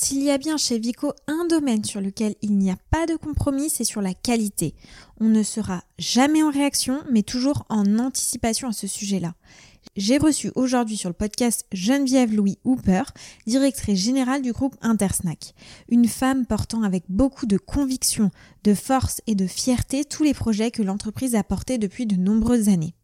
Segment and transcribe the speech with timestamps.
[0.00, 3.16] S'il y a bien chez Vico un domaine sur lequel il n'y a pas de
[3.16, 4.76] compromis, c'est sur la qualité.
[5.18, 9.34] On ne sera jamais en réaction, mais toujours en anticipation à ce sujet-là.
[9.96, 13.02] J'ai reçu aujourd'hui sur le podcast Geneviève Louis Hooper,
[13.48, 15.52] directrice générale du groupe Intersnack.
[15.88, 18.30] Une femme portant avec beaucoup de conviction,
[18.62, 22.68] de force et de fierté tous les projets que l'entreprise a portés depuis de nombreuses
[22.68, 22.94] années.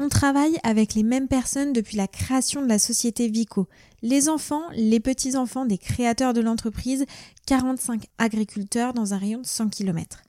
[0.00, 3.66] On travaille avec les mêmes personnes depuis la création de la société Vico.
[4.00, 7.04] Les enfants, les petits-enfants des créateurs de l'entreprise,
[7.46, 10.22] 45 agriculteurs dans un rayon de 100 km.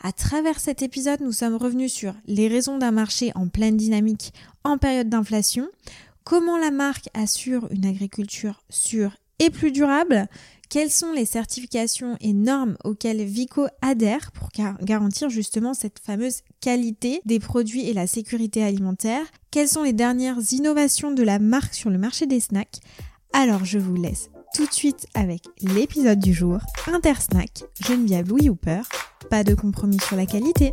[0.00, 4.32] À travers cet épisode, nous sommes revenus sur les raisons d'un marché en pleine dynamique
[4.62, 5.66] en période d'inflation,
[6.22, 10.28] comment la marque assure une agriculture sûre et plus durable,
[10.68, 14.48] quelles sont les certifications et normes auxquelles Vico adhère pour
[14.82, 19.24] garantir justement cette fameuse qualité des produits et la sécurité alimentaire?
[19.50, 22.80] Quelles sont les dernières innovations de la marque sur le marché des snacks?
[23.32, 28.80] Alors je vous laisse tout de suite avec l'épisode du jour, Intersnack, Geneviève Louis Hooper.
[29.28, 30.72] Pas de compromis sur la qualité.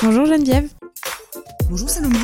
[0.00, 0.68] Bonjour Geneviève.
[1.68, 2.18] Bonjour Salomé.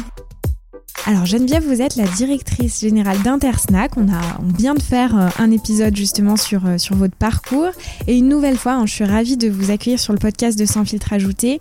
[1.07, 3.97] Alors Geneviève, vous êtes la directrice générale d'Intersnack.
[3.97, 7.71] On, a, on vient de faire euh, un épisode justement sur, euh, sur votre parcours.
[8.07, 10.65] Et une nouvelle fois, hein, je suis ravie de vous accueillir sur le podcast de
[10.65, 11.61] Sans filtre ajouté.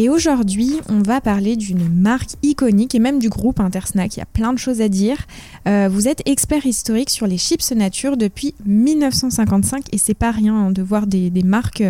[0.00, 4.16] Et aujourd'hui, on va parler d'une marque iconique et même du groupe Intersnack.
[4.16, 5.18] Il y a plein de choses à dire.
[5.66, 10.54] Euh, vous êtes expert historique sur les chips nature depuis 1955 et c'est pas rien
[10.54, 11.82] hein, de voir des, marques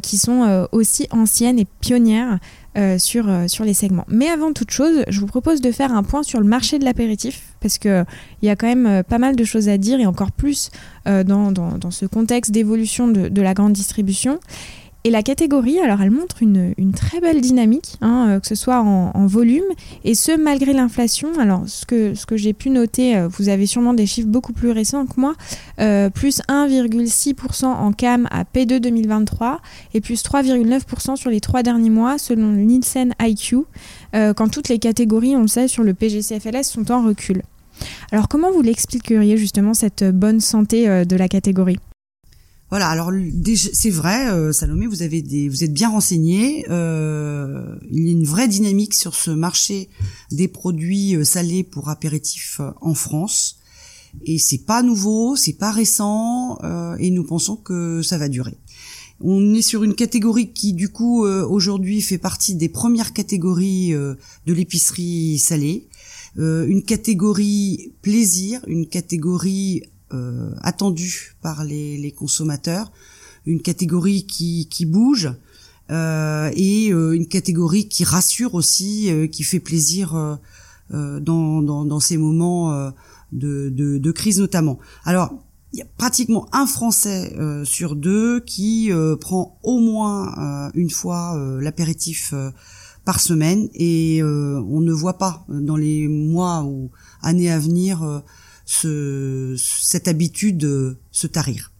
[0.00, 2.38] qui sont aussi anciennes et pionnières
[2.78, 4.04] euh, sur, euh, sur les segments.
[4.06, 6.84] Mais avant toute chose, je vous propose de faire un point sur le marché de
[6.84, 8.06] l'apéritif, parce qu'il
[8.42, 10.70] y a quand même euh, pas mal de choses à dire, et encore plus
[11.04, 14.38] dans, dans, dans, ce contexte d'évolution de, de, la grande distribution.
[15.02, 18.80] Et la catégorie, alors elle montre une, très belle dynamique, hein, euh, que ce soit
[18.80, 19.64] en, volume,
[20.04, 21.30] et ce malgré l'inflation.
[21.38, 25.06] Alors ce que, j'ai pu noter, euh, vous avez sûrement des chiffres beaucoup plus récents
[25.06, 25.34] que moi,
[25.80, 29.60] euh, plus 1,6% en CAM à P2 2023
[29.94, 33.64] et plus 3,9% sur les trois derniers mois selon le Nielsen IQ,
[34.12, 37.42] quand toutes les catégories, on le sait, sur le PGCFLS sont en recul.
[38.12, 41.78] Alors comment vous l'expliqueriez justement cette bonne santé de la catégorie?
[42.70, 43.10] Voilà, alors
[43.56, 46.64] c'est vrai, euh, Salomé, vous avez des, vous êtes bien renseigné.
[46.70, 49.88] Euh, il y a une vraie dynamique sur ce marché
[50.30, 53.58] des produits euh, salés pour apéritifs en France,
[54.24, 56.58] et c'est pas nouveau, c'est pas récent,
[56.98, 58.56] et nous pensons que ça va durer.
[59.20, 64.52] On est sur une catégorie qui, du coup, aujourd'hui fait partie des premières catégories de
[64.52, 65.86] l'épicerie salée,
[66.36, 72.92] une catégorie plaisir, une catégorie euh, attendu par les, les, consommateurs,
[73.46, 75.32] une catégorie qui, qui bouge
[75.90, 80.38] euh, et euh, une catégorie qui rassure aussi, euh, qui fait plaisir
[80.92, 82.92] dans, dans, dans, ces moments
[83.32, 84.80] de, de, de, crise notamment.
[85.04, 85.32] Alors
[85.72, 87.32] il y a pratiquement un Français
[87.64, 88.90] sur deux qui
[89.20, 92.34] prend au moins une fois l'apéritif
[93.04, 96.90] par semaine et on ne voit pas dans les mois ou
[97.22, 98.24] années à venir
[98.70, 101.72] ce, cette habitude se tarir.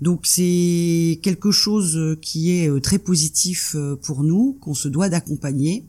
[0.00, 5.08] Donc c'est quelque chose qui est euh, très positif euh, pour nous, qu'on se doit
[5.08, 5.86] d'accompagner.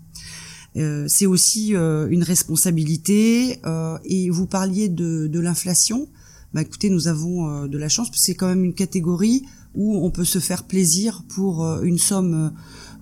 [0.77, 3.59] Euh, c'est aussi une responsabilité.
[4.05, 6.07] et vous parliez de, de l'inflation.
[6.53, 9.43] Bah, écoutez, nous avons de la chance parce que c'est quand même une catégorie
[9.75, 12.53] où on peut se faire plaisir pour une somme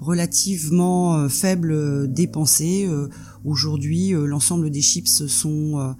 [0.01, 2.89] relativement faible dépensée.
[3.45, 5.95] Aujourd'hui, l'ensemble des chips sont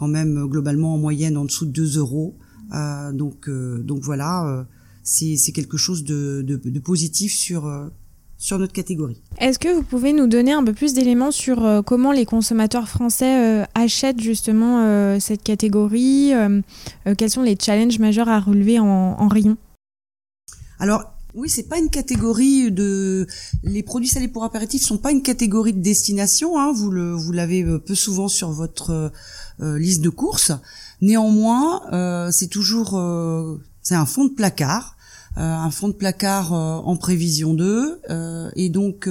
[0.00, 2.34] quand même euh, globalement en moyenne en dessous de 2 euros.
[2.74, 4.66] Euh, donc, euh, donc voilà,
[5.04, 7.70] c'est quelque chose de, de, positif sur
[8.38, 9.20] sur notre catégorie.
[9.38, 13.66] Est-ce que vous pouvez nous donner un peu plus d'éléments sur comment les consommateurs français
[13.74, 16.32] achètent justement cette catégorie
[17.18, 19.56] Quels sont les challenges majeurs à relever en, en rayon?
[20.78, 23.26] Alors, oui, c'est pas une catégorie de
[23.62, 26.58] les produits salés pour apéritifs sont pas une catégorie de destination.
[26.58, 26.72] Hein.
[26.72, 29.12] Vous le vous l'avez peu souvent sur votre
[29.60, 30.52] euh, liste de courses.
[31.02, 34.96] Néanmoins, euh, c'est toujours euh, c'est un fond de placard.
[35.36, 38.00] Un fond de placard en prévision 2
[38.56, 39.08] et donc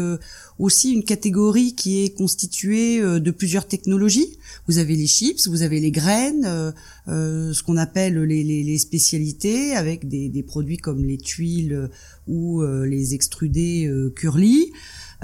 [0.58, 4.38] aussi une catégorie qui est constituée de plusieurs technologies.
[4.68, 6.74] Vous avez les chips, vous avez les graines,
[7.08, 11.90] ce qu'on appelle les, les, les, spécialités avec des, des, produits comme les tuiles
[12.28, 14.72] ou les extrudés curly.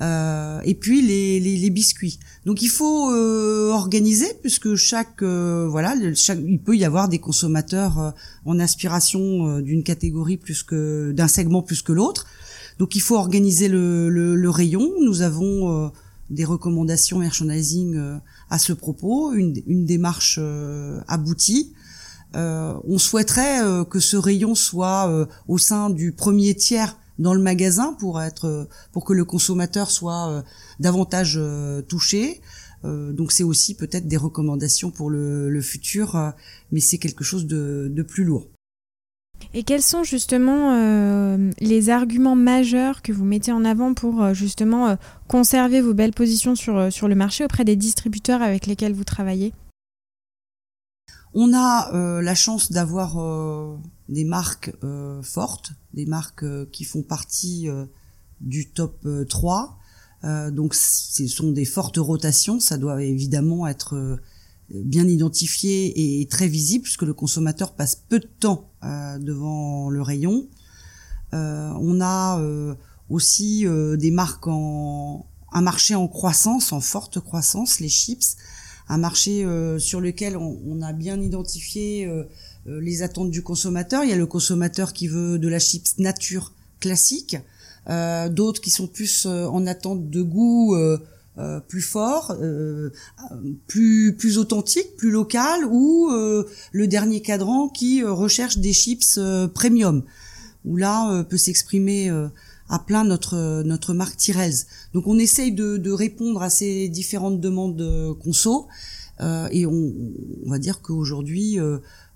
[0.01, 2.19] Euh, et puis les, les, les, biscuits.
[2.45, 7.19] Donc il faut euh, organiser puisque chaque euh, voilà chaque, il peut y avoir des
[7.19, 8.13] consommateurs
[8.43, 12.25] en aspiration d'une catégorie plus que d'un segment plus que l'autre.
[12.77, 14.91] Donc il faut organiser le, le, le rayon.
[15.01, 15.91] Nous avons
[16.29, 17.97] des recommandations merchandising
[18.49, 20.41] à ce propos, une, une démarche
[21.07, 21.71] aboutie.
[22.33, 25.09] on souhaiterait que ce rayon soit
[25.47, 30.29] au sein du premier tiers dans le magasin pour être pour que le consommateur soit
[30.29, 30.41] euh,
[30.79, 32.41] davantage euh, touché.
[32.83, 36.33] Euh, donc c'est aussi peut-être des recommandations pour le, le futur,
[36.71, 38.47] mais c'est quelque chose de, de, plus lourd.
[39.53, 44.87] Et quels sont justement euh, les arguments majeurs que vous mettez en avant pour justement
[44.87, 44.95] euh,
[45.27, 49.53] conserver vos belles positions sur, sur le marché auprès des distributeurs avec lesquels vous travaillez?
[51.35, 53.17] On a euh, la chance d'avoir
[54.09, 57.85] des marques euh, fortes, des marques euh, qui font partie euh,
[58.41, 59.79] du top 3.
[60.51, 64.19] donc ce sont des fortes rotations, ça doit évidemment être
[64.69, 70.49] bien identifié et très visible puisque le consommateur passe peu de temps devant le rayon.
[71.31, 72.41] on a
[73.09, 73.65] aussi
[73.97, 78.35] des marques en un marché en croissance, en forte croissance, les chips,
[78.87, 79.45] un marché
[79.79, 82.07] sur lequel on, on, a bien identifié
[82.67, 84.03] euh, les attentes du consommateur.
[84.03, 87.37] Il y a le consommateur qui veut de la chips nature classique,
[87.89, 90.75] euh, d'autres qui sont plus euh, en attente de goût
[91.67, 92.33] plus fort,
[93.67, 99.19] plus plus authentique, plus local, ou le dernier cadran qui recherche des chips
[99.53, 100.03] premium,
[100.63, 102.09] où là peut s'exprimer
[102.69, 104.65] à plein notre notre marque Tyrells.
[104.93, 108.67] Donc on essaye de, répondre à ces différentes demandes de conso
[109.21, 109.93] et on,
[110.45, 111.59] va dire qu'aujourd'hui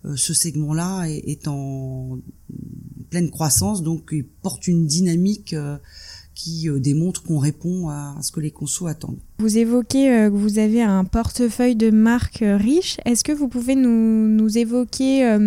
[0.05, 2.19] euh, ce segment-là est, en
[3.09, 5.77] pleine croissance, donc il porte une dynamique euh,
[6.35, 9.19] qui euh, démontre qu'on répond à ce que les consos attendent.
[9.39, 12.97] Vous évoquez que vous avez un portefeuille de marques riche.
[13.03, 15.37] Est-ce que vous pouvez nous évoquer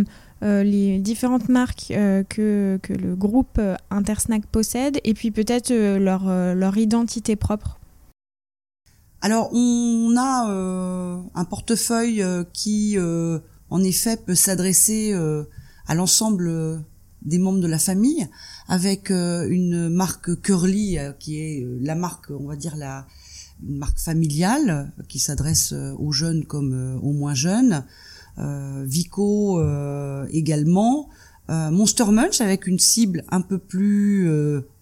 [0.42, 3.60] les différentes marques que, que, le groupe
[3.90, 7.78] Intersnack possède et puis peut-être leur, leur identité propre.
[9.20, 12.98] Alors on a un portefeuille qui
[13.72, 15.44] en effet peut s'adresser euh,
[15.86, 16.78] à l'ensemble euh,
[17.22, 18.28] des membres de la famille
[18.68, 23.06] avec euh, une marque Curly qui est la marque on va dire la
[23.66, 27.84] une marque familiale qui s'adresse aux jeunes comme aux moins jeunes
[28.36, 29.62] Vico
[30.30, 31.08] également
[31.48, 34.28] Monster Munch avec une cible un peu plus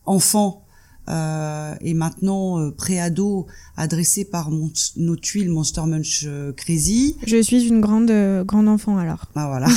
[0.04, 0.64] enfant
[1.08, 7.16] euh, et maintenant euh, préado adressé par mon, nos tuiles Monster Munch euh, Crazy.
[7.26, 9.26] Je suis une grande euh, grande enfant alors.
[9.34, 9.68] Ah voilà,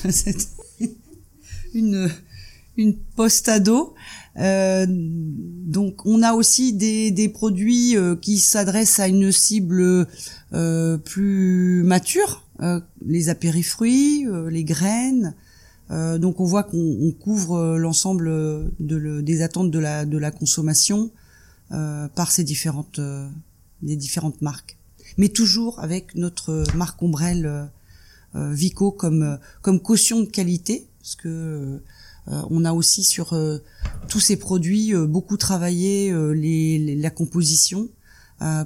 [1.74, 2.10] une
[2.76, 3.94] une post-ado.
[4.36, 10.08] Euh, donc on a aussi des, des produits qui s'adressent à une cible
[11.04, 12.43] plus mature,
[13.04, 15.34] les apérifruits, les graines,
[15.90, 18.26] euh, donc on voit qu'on couvre euh, l'ensemble
[18.80, 21.10] de des attentes de la, consommation
[21.72, 23.28] euh, par ces différentes, euh,
[23.82, 24.78] les différentes marques.
[25.18, 27.70] Mais toujours avec notre marque ombrelle
[28.34, 29.38] Vico comme,
[29.82, 31.80] caution de qualité, parce que
[32.26, 33.38] on a aussi sur
[34.08, 36.10] tous ces produits beaucoup travaillé
[36.96, 37.88] la composition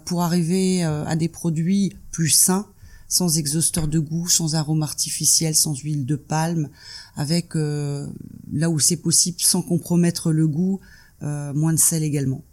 [0.06, 2.66] pour arriver à des produits plus sains
[3.08, 6.68] sans exhausteur de goût, sans arôme artificiel, sans huile de palme,
[7.16, 8.06] avec euh,
[8.52, 10.80] là où c'est possible, sans compromettre le goût,
[11.22, 12.44] euh, moins de sel également.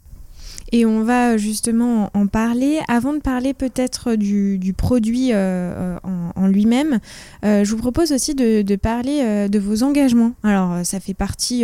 [0.71, 2.79] Et on va justement en parler.
[2.87, 6.99] Avant de parler peut-être du, du, produit euh, en, en lui-même,
[7.43, 10.33] euh, je vous propose aussi de, parler euh, de vos engagements.
[10.43, 11.63] Alors ça fait partie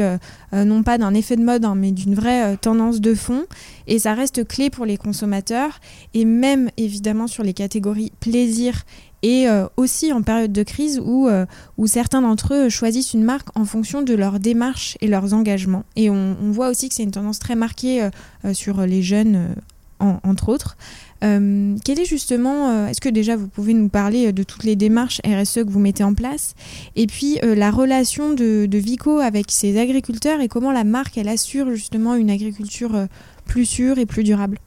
[0.54, 3.46] non pas d'un effet de mode, hein, mais d'une vraie tendance de fond.
[3.88, 5.80] Et ça reste clé pour les consommateurs.
[6.14, 8.84] Et même évidemment sur les catégories plaisir
[9.24, 11.46] et euh, aussi en période de crise où, euh,
[11.78, 15.84] où certains d'entre eux choisissent une marque en fonction de leur démarche et leurs engagements.
[15.96, 18.04] Et on, voit aussi que c'est une tendance très marquée
[18.46, 19.56] euh, sur les jeunes,
[20.00, 20.76] en, entre autres.
[21.22, 25.64] quel est justement, est-ce que déjà vous pouvez nous parler de toutes les démarches RSE
[25.64, 26.56] que vous mettez en place?
[26.96, 31.30] Et puis la relation de, de, Vico avec ses agriculteurs et comment la marque elle
[31.30, 33.08] assure justement une agriculture
[33.46, 34.58] plus sûre et plus durable?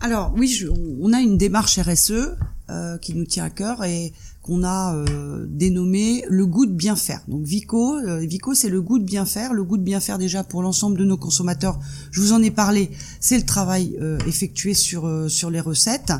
[0.00, 0.68] Alors oui, je,
[1.00, 2.36] on a une démarche RSE
[2.68, 4.12] euh, qui nous tient à cœur et
[4.46, 7.20] qu'on a euh, dénommé le goût de bien faire.
[7.26, 10.18] Donc Vico, euh, Vico c'est le goût de bien faire, le goût de bien faire
[10.18, 11.78] déjà pour l'ensemble de nos consommateurs.
[12.12, 16.12] Je vous en ai parlé, c'est le travail euh, effectué sur sur les recettes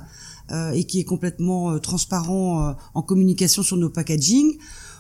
[0.75, 4.57] et qui est complètement transparent en communication sur nos packaging.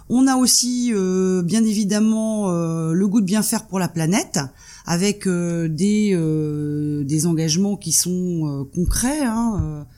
[0.08, 4.40] On a aussi, bien évidemment, le goût de bien faire pour la planète,
[4.86, 6.16] avec des
[7.04, 9.24] des engagements qui sont concrets.
[9.24, 9.95] Hein, euh,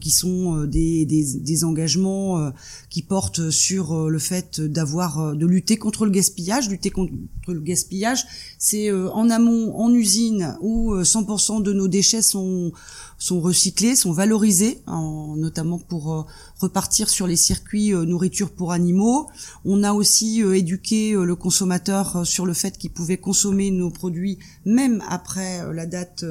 [0.00, 2.50] qui sont euh, des, des, des engagements euh,
[2.90, 6.68] qui portent sur le fait d'avoir de lutter contre le gaspillage.
[6.68, 7.12] Lutter contre
[7.48, 8.24] le gaspillage,
[8.58, 12.72] c'est en amont, en usine, où 100% de nos déchets sont
[13.18, 16.26] sont recyclés, sont valorisés, en, notamment pour
[16.58, 19.28] repartir sur les circuits nourriture pour animaux.
[19.64, 25.02] On a aussi éduqué le consommateur sur le fait qu'il pouvait consommer nos produits même
[25.08, 26.24] après la date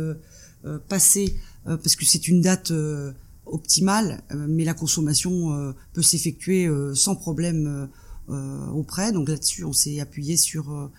[0.88, 3.12] passée euh, parce que c'est une date euh,
[3.46, 7.90] optimale, euh, mais la consommation peut s'effectuer sans problème
[8.28, 9.12] auprès.
[9.12, 10.92] Donc là-dessus, on s'est appuyé sur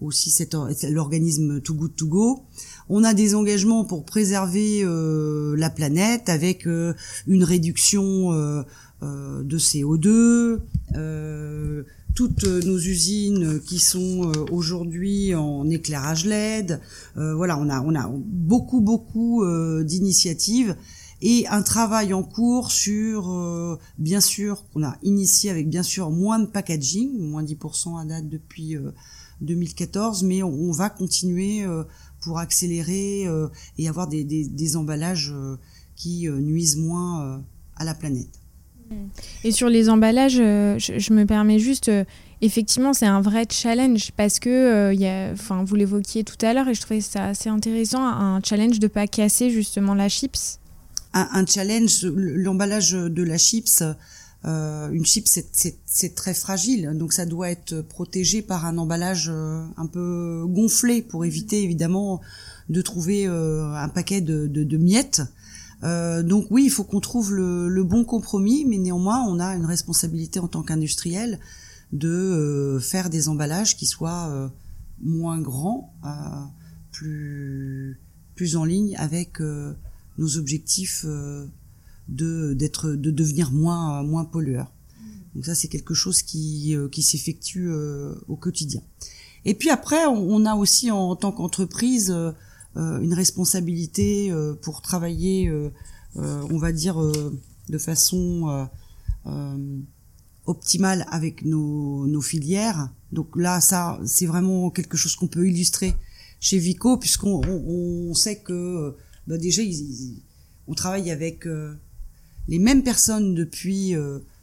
[0.00, 0.54] aussi cet,
[0.90, 2.42] l'organisme Too Good To Go.
[2.88, 8.32] On a des engagements pour préserver la planète avec une réduction
[9.02, 10.60] de CO2,
[12.14, 16.80] toutes nos usines qui sont euh, aujourd'hui en éclairage LED.
[17.16, 20.76] Euh, voilà, on a on a beaucoup beaucoup euh, d'initiatives
[21.22, 26.38] et un travail en cours sur bien sûr qu'on a initié avec bien sûr moins
[26.38, 28.76] de packaging, moins 10% à date depuis
[29.40, 31.64] 2014, mais on, va continuer
[32.20, 33.26] pour accélérer
[33.78, 35.32] et avoir des, des, des emballages
[35.96, 37.42] qui nuisent moins
[37.76, 38.43] à la planète.
[39.44, 42.04] Et sur les emballages, euh, je, me permets juste, euh,
[42.40, 45.34] effectivement, c'est un vrai challenge parce que, euh,
[45.64, 49.06] vous l'évoquiez tout à l'heure et je trouvais ça assez intéressant, un challenge de pas
[49.06, 50.58] casser justement la chips.
[51.12, 53.84] Un, challenge, l'emballage de la chips,
[54.44, 55.38] une chips
[55.86, 61.24] c'est très fragile, donc ça doit être protégé par un emballage un peu gonflé pour
[61.24, 62.20] éviter évidemment
[62.68, 65.22] de trouver un paquet de miettes.
[65.84, 69.66] Euh, donc oui, il faut qu'on trouve le, bon compromis, mais néanmoins, on a une
[69.66, 71.40] responsabilité en tant qu'industriel
[71.92, 74.48] de euh, faire des emballages qui soient euh,
[75.02, 75.94] moins grands,
[76.90, 78.00] plus
[78.34, 79.40] plus en ligne avec
[80.18, 81.04] nos objectifs
[82.08, 84.72] de d'être de devenir moins moins pollueurs.
[85.34, 87.68] Donc ça, c'est quelque chose qui qui s'effectue
[88.28, 88.80] au quotidien.
[89.44, 92.32] Et puis après, on, a aussi en tant qu'entreprise euh,
[92.76, 95.70] une responsabilité euh, pour travailler, euh,
[96.16, 97.00] on va dire,
[97.68, 98.68] de façon
[100.46, 102.90] optimale avec nos, filières.
[103.12, 105.94] Donc là, ça, c'est vraiment quelque chose qu'on peut illustrer
[106.40, 108.94] chez Vico, puisqu'on on, sait que
[109.26, 109.62] bah déjà,
[110.66, 111.46] on travaille avec
[112.48, 113.94] les mêmes personnes depuis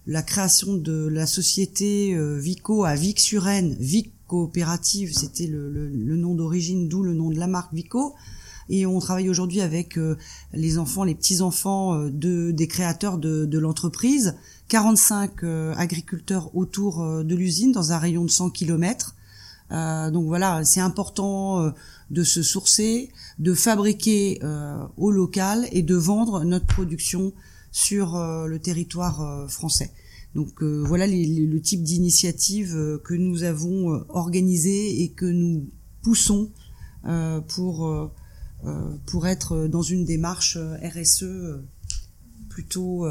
[0.07, 7.03] la création de la société Vico à Vic-sur-Aisne, Vic coopérative, c'était le, nom d'origine, d'où
[7.03, 8.15] le nom de la marque Vico.
[8.69, 10.17] Et on travaille aujourd'hui avec euh,
[10.53, 14.37] les enfants, les petits-enfants euh, de, des créateurs de, l'entreprise,
[14.69, 19.15] 45 euh, agriculteurs autour de l'usine dans un rayon de 100 km.
[19.69, 21.73] donc voilà, c'est important
[22.09, 24.39] de se sourcer, de fabriquer
[24.95, 27.33] au local et de vendre notre production
[27.71, 29.91] sur le territoire français.
[30.35, 35.69] Donc euh, voilà le type d'initiative euh, que nous avons euh, organisé et que nous
[36.01, 36.49] poussons
[37.47, 38.11] pour
[39.07, 41.25] pour être dans une démarche RSE
[42.47, 43.07] plutôt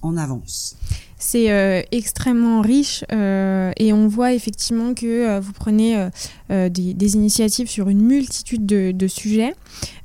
[0.00, 0.76] en avance.
[1.16, 6.08] C'est extrêmement riche et on voit effectivement que vous prenez
[6.50, 9.54] des, initiatives sur une multitude de, sujets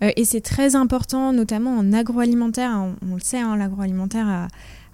[0.01, 2.71] et c'est très important notamment en agroalimentaire.
[2.75, 4.47] On, on le sait, hein, l'agroalimentaire a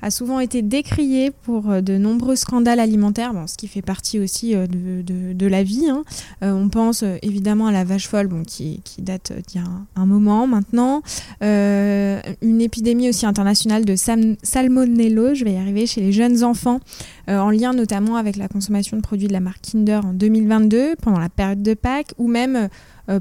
[0.03, 4.53] a souvent été décrié pour euh, de nombreux scandales alimentaires, ce qui fait partie aussi
[4.53, 5.89] euh, de, de, la vie.
[5.89, 6.03] Hein.
[6.43, 10.05] Euh, on pense évidemment à la vache folle, qui, qui date d'il y a un,
[10.05, 11.01] moment maintenant.
[11.41, 16.79] une épidémie aussi internationale de salmonello, je vais y arriver, chez les jeunes enfants,
[17.27, 21.19] en lien notamment avec la consommation de produits de la marque Kinder en 2022, pendant
[21.19, 22.67] la période de Pâques, ou même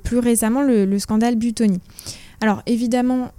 [0.03, 1.79] plus récemment le, le scandale Butoni.
[2.41, 3.31] Alors évidemment,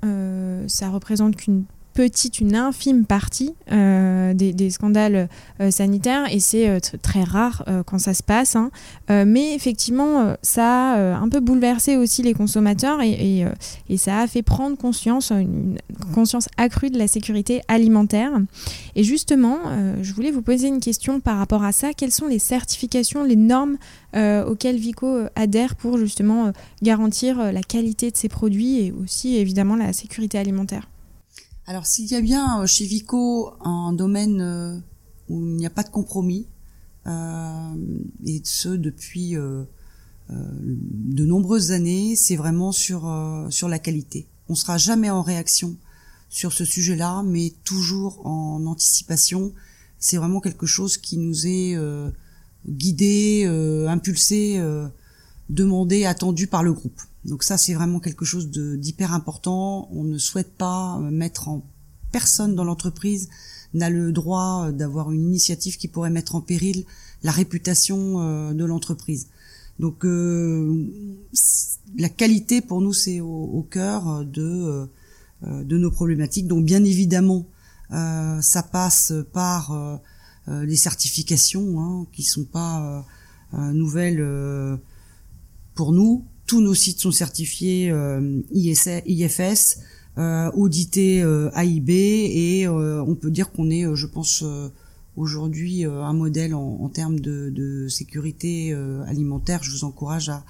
[0.68, 5.30] ça représente qu'une petite, une infime partie euh, des, scandales
[5.62, 8.56] euh, sanitaires et c'est euh, très rare quand ça se passe.
[8.56, 8.72] Hein.
[9.10, 13.46] mais effectivement, ça a un peu bouleversé aussi les consommateurs et,
[13.90, 15.78] et, ça a fait prendre conscience, une,
[16.14, 18.32] conscience accrue de la sécurité alimentaire.
[18.96, 19.60] Et justement,
[20.02, 21.94] je voulais vous poser une question par rapport à ça.
[21.94, 23.78] Quelles sont les certifications, les normes
[24.16, 29.94] auxquelles Vico adhère pour justement garantir la qualité de ses produits et aussi évidemment la
[29.94, 30.88] sécurité alimentaire?
[31.66, 34.78] Alors s'il y a bien euh, chez Vico un domaine euh,
[35.30, 36.48] où il n'y a pas de compromis,
[37.08, 37.76] euh,
[38.26, 39.36] et ce depuis
[40.30, 43.02] de nombreuses années, c'est vraiment sur
[43.50, 44.28] sur la qualité.
[44.50, 45.78] On sera jamais en réaction
[46.30, 49.54] sur ce sujet-là, mais toujours en anticipation.
[50.00, 51.78] c'est vraiment quelque chose qui nous est
[52.68, 53.46] guidé,
[53.88, 54.62] impulsé,
[55.54, 57.02] demandé, attendu par le groupe.
[57.26, 59.88] Donc ça, c'est vraiment quelque chose d'hyper important.
[59.92, 61.64] On ne souhaite pas mettre en
[62.12, 63.30] personne dans l'entreprise
[63.74, 66.86] n'a le droit d'avoir une initiative qui pourrait mettre en péril
[67.24, 69.28] la réputation de l'entreprise.
[69.80, 70.86] Donc euh,
[71.98, 74.88] la qualité pour nous c'est au, cœur de
[75.44, 76.48] euh, de nos problématiques.
[76.48, 77.46] Donc bien évidemment
[77.92, 80.00] euh, ça passe par
[80.48, 83.06] les certifications hein, qui sont pas
[83.54, 84.22] nouvelles
[85.76, 86.26] pour nous.
[86.46, 87.92] Tous nos sites sont certifiés
[88.52, 89.80] IFS,
[90.54, 91.20] audités
[91.56, 94.44] AIB et on peut dire qu'on est, je pense,
[95.16, 99.64] aujourd'hui euh, un modèle en, en termes de, de sécurité euh, alimentaire.
[99.64, 100.44] Je vous encourage à,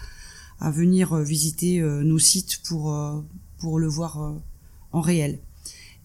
[0.60, 2.96] à venir euh, visiter nos sites pour
[3.60, 4.36] pour le voir
[4.92, 5.40] en réel.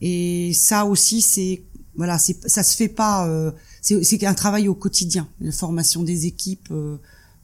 [0.00, 1.62] Et ça aussi, c'est
[1.96, 3.28] voilà, ça se fait pas.
[3.82, 6.72] c'est un travail au quotidien, la formation des équipes,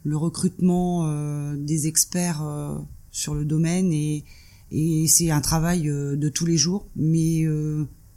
[0.04, 2.42] le recrutement des experts
[3.10, 4.24] sur le domaine et
[4.70, 6.86] et c'est un travail de tous les jours.
[6.96, 7.44] Mais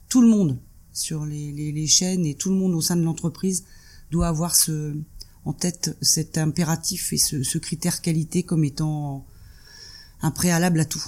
[0.10, 0.58] tout le monde
[0.98, 3.66] sur les, les, chaînes et tout le monde au sein de l'entreprise
[4.10, 4.96] doit avoir ce,
[5.46, 9.26] en tête cet impératif et ce, ce critère qualité comme étant
[10.22, 11.04] un préalable à tout.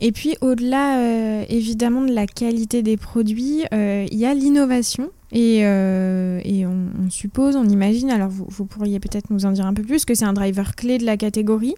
[0.00, 5.10] Et puis au-delà euh, évidemment de la qualité des produits, euh, il y a l'innovation.
[5.32, 9.74] Et, euh, on, suppose, on imagine, alors vous, vous pourriez peut-être nous en dire un
[9.74, 11.74] peu plus, que c'est un driver clé de la catégorie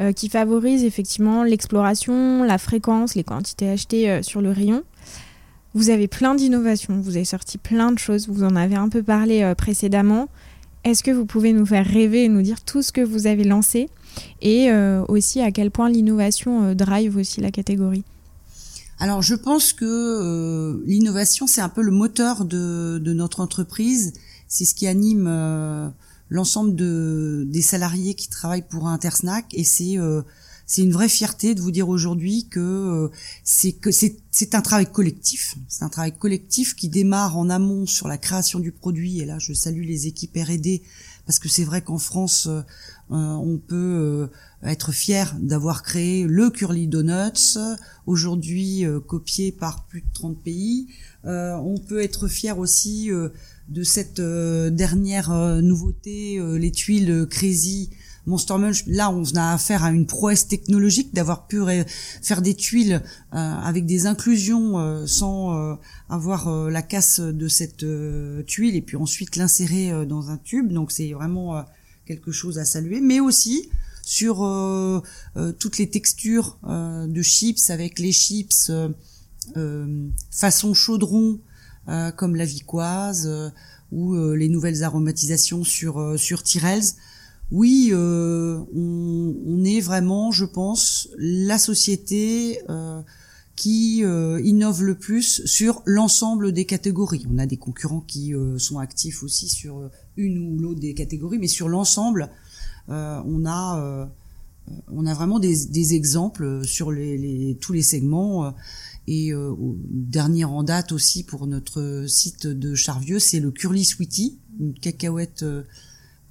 [0.00, 4.84] euh, qui favorise effectivement l'exploration, la fréquence, les quantités achetées euh, sur le rayon.
[5.74, 9.02] Vous avez plein d'innovations, vous avez sorti plein de choses, vous en avez un peu
[9.02, 10.28] parlé précédemment.
[10.84, 13.44] Est-ce que vous pouvez nous faire rêver et nous dire tout ce que vous avez
[13.44, 13.90] lancé
[14.40, 14.70] et
[15.08, 18.04] aussi à quel point l'innovation drive aussi la catégorie?
[18.98, 24.12] Alors je pense que euh, l'innovation c'est un peu le moteur de, de notre entreprise,
[24.48, 25.88] c'est ce qui anime euh,
[26.28, 30.22] l'ensemble de, des salariés qui travaillent pour Intersnack et c'est euh,
[30.78, 33.08] une vraie fierté de vous dire aujourd'hui que euh,
[33.44, 35.56] c'est que c'est un travail collectif.
[35.68, 39.20] C'est un travail collectif qui démarre en amont sur la création du produit.
[39.20, 40.82] Et là, je salue les équipes R&D
[41.24, 42.62] parce que c'est vrai qu'en France, euh,
[43.10, 44.26] on peut euh,
[44.68, 47.58] être fier d'avoir créé le Curly Donuts,
[48.06, 50.88] aujourd'hui copié par plus de 30 pays.
[51.24, 53.10] on peut être fier aussi
[53.68, 55.30] de cette dernière
[55.62, 57.90] nouveauté, les tuiles Crazy
[58.26, 61.60] Monster Munch, là, on a affaire à une prouesse technologique d'avoir pu
[62.22, 63.00] faire des tuiles
[63.32, 65.74] euh, avec des inclusions euh, sans euh,
[66.08, 67.84] avoir la casse de cette
[68.46, 70.72] tuile et puis ensuite l'insérer dans un tube.
[70.72, 71.64] Donc c'est vraiment
[72.06, 73.68] quelque chose à saluer, mais aussi
[74.02, 74.36] sur
[75.58, 78.70] toutes les textures de chips avec les chips
[80.30, 81.40] façon chaudron
[82.16, 83.52] comme la vicoise
[83.90, 86.94] ou les nouvelles aromatisations sur sur Tyrells
[87.52, 93.00] oui, euh, on, est vraiment, je pense, la société euh,
[93.56, 97.26] qui euh, innove le plus sur l'ensemble des catégories.
[97.32, 101.48] On a des concurrents qui sont actifs aussi sur une ou l'autre des catégories, mais
[101.48, 102.30] sur l'ensemble,
[102.88, 104.08] on a
[104.88, 108.54] on a vraiment des, exemples sur les, tous les segments.
[109.06, 109.32] Et
[109.90, 115.44] dernier en date aussi pour notre site de Charvieux, c'est le Curly Sweetie, une cacahuète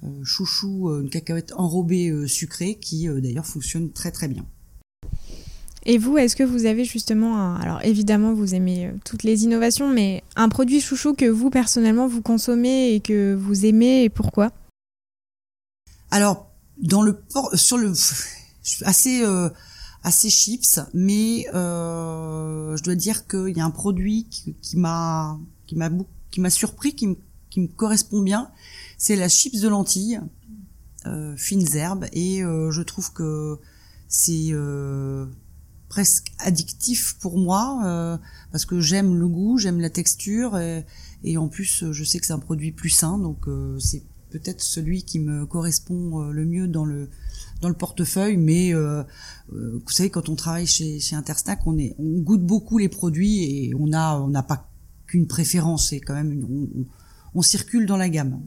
[0.04, 4.46] euh, chouchou, euh, une cacahuète enrobée euh, sucrée qui d'ailleurs fonctionne très très bien.
[5.88, 10.22] Et vous, est-ce que vous avez justement, alors évidemment vous aimez toutes les innovations, mais
[10.34, 14.50] un produit chouchou que vous personnellement vous consommez et que vous aimez et pourquoi?
[16.10, 16.50] Alors
[16.82, 17.16] dans le
[17.54, 17.92] sur le
[18.84, 19.24] assez
[20.02, 25.76] assez chips, mais je dois dire qu'il y a un produit qui m'a qui
[26.36, 28.50] qui m'a surpris, qui me, correspond bien,
[28.98, 30.20] c'est la chips de lentilles,
[31.06, 33.58] euh, fines herbes, et euh, je trouve que
[34.06, 35.24] c'est euh,
[35.88, 38.18] presque addictif pour moi euh,
[38.52, 40.84] parce que j'aime le goût, j'aime la texture, et,
[41.24, 44.62] et, en plus je sais que c'est un produit plus sain, donc euh, c'est peut-être
[44.62, 47.08] celui qui me correspond le mieux dans le
[47.60, 49.02] dans le portefeuille, mais euh,
[49.50, 53.44] vous savez quand on travaille chez, chez Interstack, on est on goûte beaucoup les produits
[53.44, 54.68] et on a on n'a pas
[55.06, 56.84] qu'une préférence, c'est quand même une, on,
[57.34, 58.40] on, circule dans la gamme.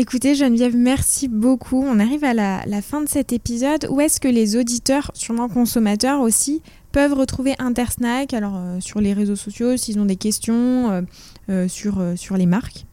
[0.00, 1.82] Écoutez Geneviève, merci beaucoup.
[1.82, 3.88] On arrive à la, fin de cet épisode.
[3.90, 9.12] Où est-ce que les auditeurs, sûrement consommateurs aussi, peuvent retrouver Intersnack Alors euh, sur les
[9.12, 11.02] réseaux sociaux, s'ils ont des questions euh,
[11.50, 12.86] euh, sur, les marques?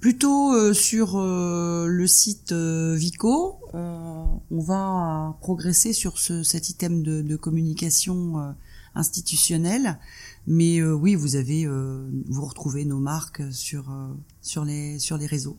[0.00, 8.54] Plutôt sur le site Vico, on va progresser sur ce, cet item de, communication
[8.94, 9.98] institutionnelle.
[10.46, 15.58] Mais oui, vous avez, vous retrouvez nos marques sur les réseaux.